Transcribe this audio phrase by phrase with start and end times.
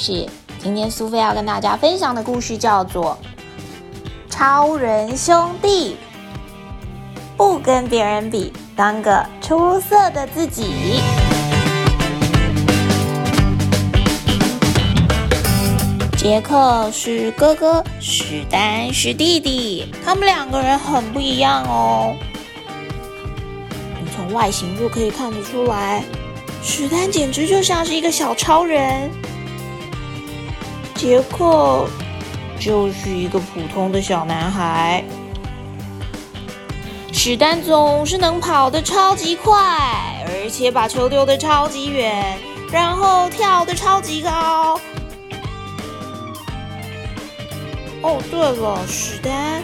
[0.00, 0.26] 事。
[0.58, 3.18] 今天苏菲要跟大家分享的故事叫做
[4.32, 5.92] 《超人兄弟》，
[7.36, 11.00] 不跟别人比，当个出色的自己。
[16.16, 22.14] 杰克是哥哥，史丹是弟弟，他们两个人很不一样哦。
[23.98, 26.02] 你从外形就可以看得出来。
[26.62, 29.10] 史丹简直就像是一个小超人，
[31.00, 31.86] 杰克
[32.60, 35.02] 就是一个普通的小男孩。
[37.10, 42.38] 史丹总是能跑得超级快，而且把球丢得超级远，
[42.70, 44.78] 然后跳得超级高。
[48.02, 49.62] 哦，对了，史丹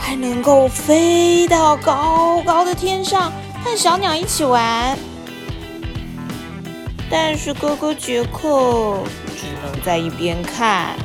[0.00, 3.30] 还能够飞到高高的天上，
[3.62, 4.98] 和小鸟一起玩。
[7.10, 9.02] 但是哥哥杰克
[9.78, 10.96] 在一边看。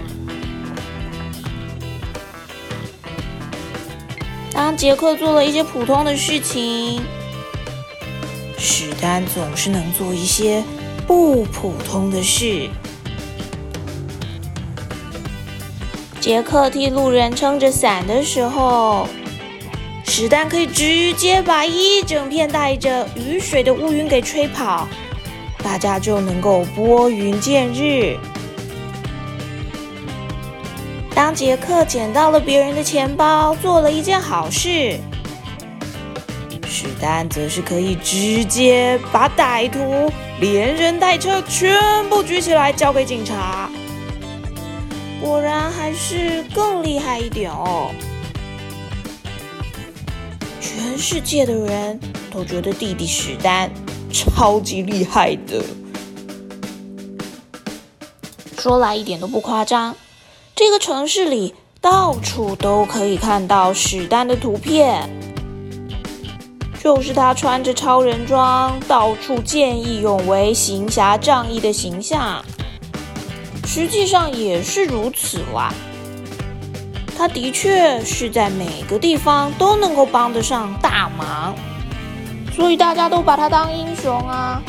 [4.52, 7.01] 当杰克做了一些普通的事情，
[8.57, 10.63] 史丹总是能做一些
[11.07, 12.69] 不普通的事。
[16.19, 19.09] 杰克替路人撑着伞的时候，
[20.05, 24.88] 史丹可以直接把一整片带着雨水的乌云给吹跑。
[25.63, 28.17] 大家就能够拨云见日。
[31.16, 35.00] 当杰克捡到了别人的钱包，做了一件好事，
[36.67, 41.78] 史丹则是可以直接把歹徒连人带车全
[42.09, 43.69] 部举起来交给警察。
[45.22, 47.91] 果然还是更厉害一点哦！
[50.59, 52.00] 全世界的人
[52.31, 53.69] 都觉得弟弟史丹。
[54.11, 55.63] 超级厉害的，
[58.59, 59.96] 说来一点都不夸张。
[60.56, 65.09] 这个城市里到处都可以看到史丹的图片，
[66.80, 72.46] 就是他穿着超人装，到处见义勇为、行侠仗义的形象。
[73.66, 75.74] 实际上也是如此啦，
[77.18, 81.56] 他的确是在每个地方都能够帮得上大忙。
[82.56, 84.62] 所以大家都把他当英雄啊！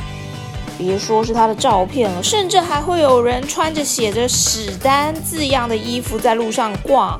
[0.76, 7.18] 别说是他的照片了，甚至还会有人穿着写着“史丹”字样的衣服在路上逛，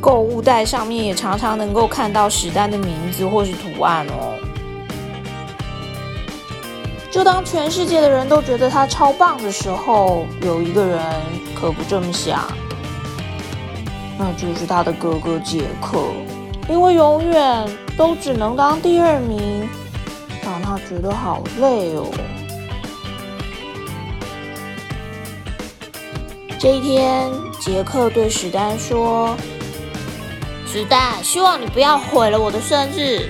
[0.00, 4.34] 购物袋上面也常常能够看到史丹的名字或是图案哦。
[7.10, 11.00] 就当全世界的人都觉得他超棒的时候，有一个人
[11.54, 12.46] 可不这么想，
[14.18, 15.98] 那就是他的哥哥杰克。
[16.68, 19.68] 因为永远都只能当第二名，
[20.44, 22.06] 让他觉得好累哦。
[26.58, 27.30] 这一天，
[27.60, 29.36] 杰克对史丹说
[30.66, 33.28] ：“史丹，希望你不要毁了我的生日，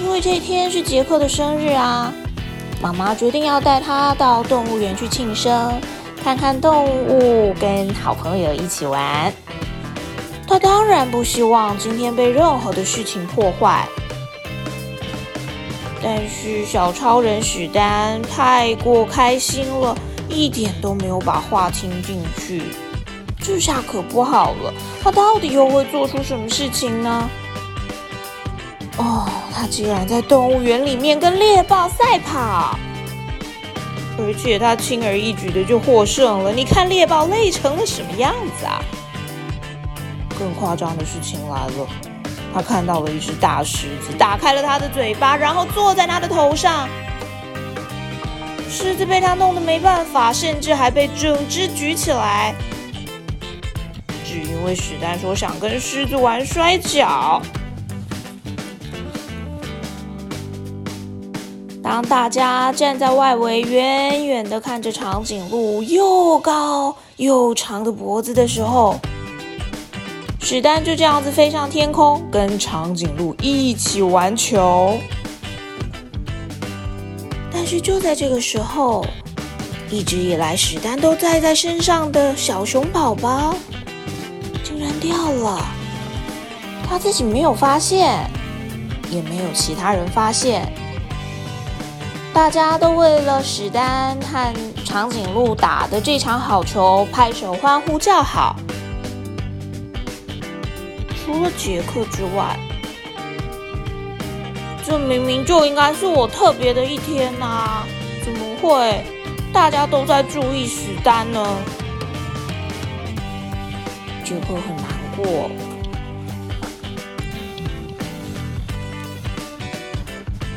[0.00, 2.10] 因为这一天是杰克的生日啊。
[2.80, 5.74] 妈妈决定要带他到动物园去庆生，
[6.22, 9.30] 看看动物，跟好朋友一起玩。”
[10.48, 13.86] 他当然不希望今天被任何的事情破坏，
[16.02, 19.96] 但是小超人史丹太过开心了，
[20.34, 22.62] 一点都没有把话听进去。
[23.40, 24.72] 这下可不好了，
[25.02, 27.30] 他到底又会做出什么事情呢？
[28.96, 32.78] 哦，他竟然在动物园里面跟猎豹赛跑，
[34.18, 36.52] 而且他轻而易举的就获胜了。
[36.52, 38.80] 你看猎豹累成了什么样子啊？
[40.38, 41.86] 更夸张的事情来了，
[42.54, 46.88] 他看到了一只大狮子，打开了他的嘴巴，然后坐在他的头上。
[48.74, 52.52] 狮子被他弄得没办法，甚至还被整只举起来。
[54.24, 57.40] 只因为史丹说想跟狮子玩摔跤。
[61.80, 68.98] 当大家站在外围，远远的看着长颈鹿又高又长的脖子的时候，
[70.40, 74.98] 史丹就这样子飞上天空，跟长颈鹿一起玩球。
[77.64, 79.06] 但是就在这个时候，
[79.88, 83.56] 一直以来史丹都带在身上的小熊宝宝
[84.62, 85.66] 竟然掉了。
[86.86, 88.30] 他自己没有发现，
[89.10, 90.70] 也没有其他人发现。
[92.34, 98.56] 大家都为了史丹和长颈鹿打的这场好球拍手欢呼叫好。
[101.24, 102.58] 除了杰克之外，
[104.86, 107.84] 这明明就应该是我特别的一天呐！
[108.22, 109.02] 怎么会
[109.52, 111.42] 大家都在注意史丹呢。
[114.22, 114.86] 杰克很难
[115.16, 115.50] 过。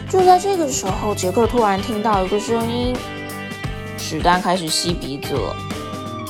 [0.10, 2.96] 就在这个时候，杰克突然听到一个声音，
[3.98, 5.56] 史丹开始吸鼻子了，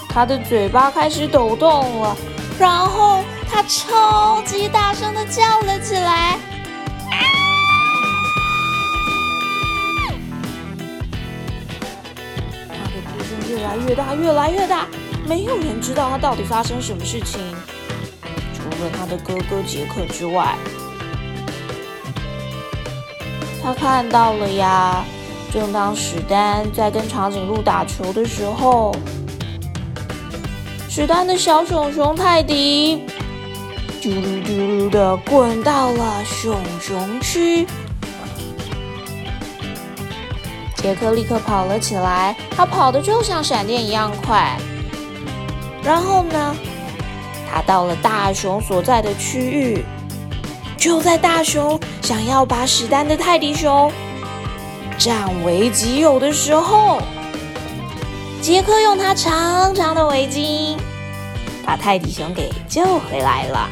[0.09, 2.15] 他的嘴巴开始抖动了，
[2.59, 6.37] 然后他超级大声的叫了起来。
[13.49, 14.87] 越来越大，越来越大，
[15.27, 17.39] 没有人知道他到底发生什么事情，
[18.53, 20.55] 除了他的哥哥杰克之外。
[23.63, 25.03] 他看到了呀！
[25.51, 28.93] 正当史丹在跟长颈鹿打球的时候，
[30.89, 33.03] 史丹的小熊熊泰迪
[34.01, 37.65] 嘟噜嘟噜的滚到了熊熊区。
[40.87, 44.57] 杰克立刻跑了起来，他跑的就像闪电一样快。
[45.83, 46.55] 然后呢，
[47.51, 49.83] 他到了大熊所在的区域。
[50.77, 53.91] 就在大熊想要把史丹的泰迪熊
[54.97, 57.01] 占为己有的时候，
[58.41, 60.77] 杰克用他长长的围巾
[61.65, 63.69] 把泰迪熊给救回来了。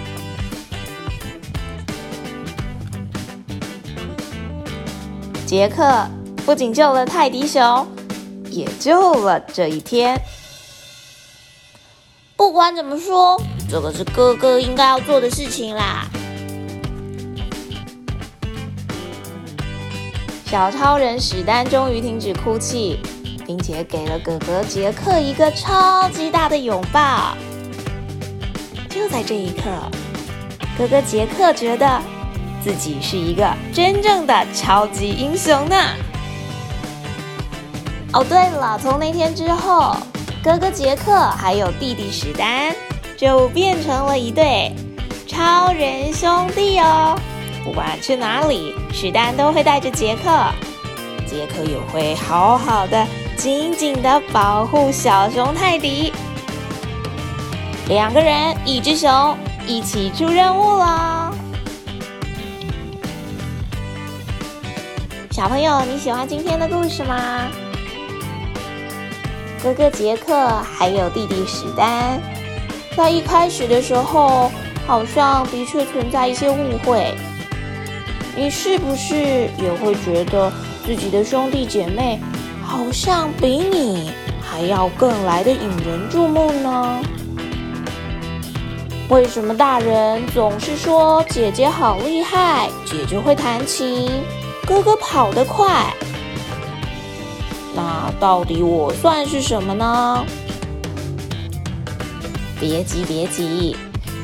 [5.46, 6.06] 杰克
[6.46, 7.88] 不仅救了泰迪熊，
[8.52, 10.16] 也救了这一天。
[12.38, 16.06] 不管怎么说，这个是哥哥应该要做的事情啦。
[20.46, 23.00] 小超人史丹终于停止哭泣，
[23.48, 27.36] 并且给了哥哥杰克一个超级大的拥抱。
[28.88, 29.64] 就在这一刻，
[30.78, 32.00] 哥哥杰克觉得
[32.64, 35.76] 自己是一个真正的超级英雄呢。
[38.16, 39.94] 哦，对了，从那天之后，
[40.42, 42.74] 哥哥杰克还有弟弟史丹
[43.18, 44.74] 就变成了一对
[45.28, 47.20] 超人兄弟哦。
[47.66, 50.32] 不管去哪里，史丹都会带着杰克，
[51.28, 56.14] 杰克也会好好的、紧紧的保护小熊泰迪。
[57.90, 59.38] 两个人，一只熊，
[59.68, 61.34] 一起出任务了。
[65.32, 67.50] 小朋友，你喜欢今天的故事吗？
[69.66, 70.48] 哥哥杰克
[70.78, 72.22] 还有弟弟史丹，
[72.96, 74.52] 在一开始的时候，
[74.86, 77.16] 好像的确存在一些误会。
[78.36, 79.16] 你是不是
[79.58, 80.54] 也会觉得
[80.86, 82.20] 自己的兄弟姐妹
[82.64, 87.00] 好像比你还要更来的引人注目呢？
[89.10, 94.12] 为什么大人总是说姐姐好厉害，姐姐会弹琴，
[94.68, 95.92] 哥哥跑得快？
[97.76, 100.26] 那到底我算是什么呢？
[102.60, 103.76] 别急，别急。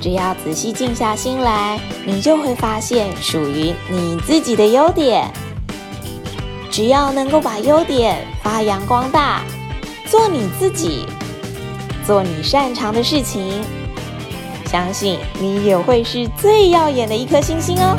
[0.02, 5.30] 只要仔细静下心来，你就会发现属于你自己的优点。
[6.72, 9.42] 只要能够把优点发扬光大，
[10.10, 11.06] 做你自己，
[12.08, 13.62] 做你擅长的事情，
[14.66, 17.96] 相信你也会是最耀眼的一颗星星哦。